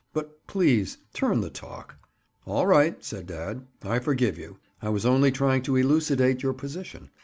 But 0.13 0.47
please 0.47 0.97
turn 1.13 1.41
the 1.41 1.51
talk." 1.51 1.95
"All 2.47 2.65
right," 2.65 3.03
said 3.05 3.27
dad. 3.27 3.67
"I 3.83 3.99
forgive 3.99 4.35
you. 4.35 4.57
I 4.81 4.89
was 4.89 5.05
only 5.05 5.31
trying 5.31 5.61
to 5.61 5.75
elucidate 5.75 6.41
your 6.41 6.53
position. 6.53 7.11